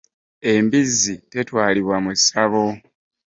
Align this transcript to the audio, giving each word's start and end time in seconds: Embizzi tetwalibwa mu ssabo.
Embizzi 0.53 1.15
tetwalibwa 1.31 1.97
mu 2.03 2.11
ssabo. 2.17 2.63